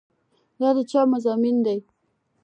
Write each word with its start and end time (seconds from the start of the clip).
دا 0.59 0.69
چې 0.89 0.99
مضامين 1.13 1.57
دي 1.65 1.77